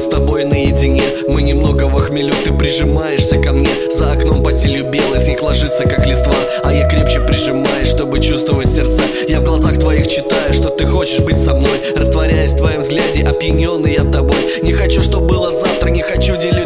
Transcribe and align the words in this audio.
с 0.00 0.08
тобой 0.08 0.44
наедине. 0.44 1.02
Мы 1.28 1.42
немного 1.42 1.84
в 1.84 1.96
охмелю, 1.96 2.34
ты 2.44 2.52
прижимаешься 2.52 3.38
ко 3.38 3.52
мне. 3.52 3.68
За 3.90 4.12
окном 4.12 4.42
по 4.42 4.50
селью 4.50 4.90
белый, 4.90 5.20
снег 5.20 5.42
ложится 5.42 5.84
как 5.84 6.06
листва. 6.06 6.34
А 6.64 6.72
я 6.72 6.88
крепче 6.88 7.20
прижимаюсь, 7.20 7.88
чтобы 7.88 8.18
чувствовать 8.20 8.70
сердце. 8.70 9.02
Я 9.28 9.40
в 9.40 9.44
глазах 9.44 9.78
твоих 9.78 10.08
читаю, 10.08 10.54
что 10.54 10.70
ты 10.70 10.86
хочешь 10.86 11.20
быть 11.20 11.38
со 11.38 11.54
мной. 11.54 11.78
Растворяясь 11.94 12.52
в 12.52 12.56
твоем 12.56 12.80
взгляде, 12.80 13.22
опьяненный 13.22 13.92
я 13.92 14.04
тобой. 14.04 14.36
Не 14.62 14.72
хочу, 14.72 15.02
чтобы 15.02 15.26
было 15.26 15.50
завтра, 15.52 15.90
не 15.90 16.02
хочу 16.02 16.36
делить 16.36 16.59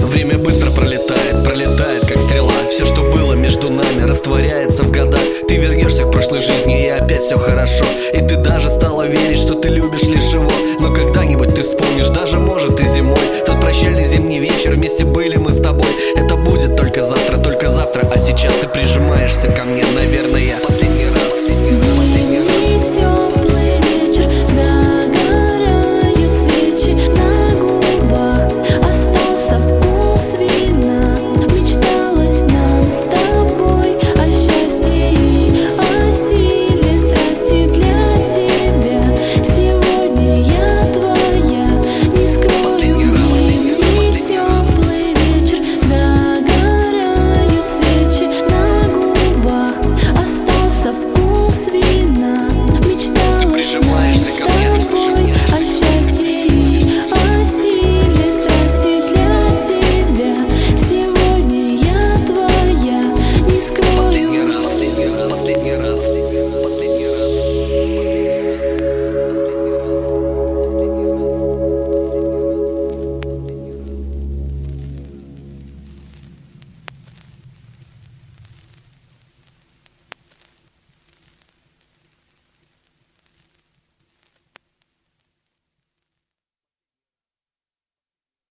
Время 0.00 0.38
быстро 0.38 0.70
пролетает, 0.72 1.44
пролетает 1.44 2.06
как 2.06 2.18
стрела. 2.18 2.52
Все, 2.68 2.84
что 2.84 3.02
было 3.02 3.34
между 3.34 3.70
нами, 3.70 4.02
растворяется 4.08 4.82
в 4.82 4.90
годах. 4.90 5.20
Ты 5.46 5.56
вернешься 5.56 6.04
к 6.04 6.10
прошлой 6.10 6.40
жизни 6.40 6.84
и 6.84 6.88
опять 6.88 7.22
все 7.22 7.38
хорошо. 7.38 7.84
И 8.12 8.18
ты 8.18 8.36
даже 8.36 8.68
стала 8.70 9.06
верить, 9.06 9.38
что 9.38 9.54
ты 9.54 9.68
любишь 9.68 10.02
лишь 10.02 10.32
его. 10.32 10.50
Но 10.80 10.92
когда-нибудь 10.92 11.54
ты 11.54 11.62
вспомнишь, 11.62 12.08
даже 12.08 12.38
может 12.38 12.80
и 12.80 12.84
зимой. 12.84 13.18
Тот 13.46 13.60
прощальный 13.60 14.04
зимний 14.04 14.40
вечер, 14.40 14.72
вместе 14.72 15.04
были 15.04 15.36
мы 15.36 15.52
с 15.52 15.60
тобой. 15.60 15.88
Это 16.16 16.34
будет 16.34 16.76
только 16.76 17.02
завтра, 17.02 17.38
только 17.38 17.70
завтра. 17.70 18.08
А 18.12 18.18
сейчас 18.18 18.54
ты 18.54 18.66
прижимаешься 18.66 19.48
ко 19.48 19.64
мне, 19.64 19.84
наверное 19.94 20.23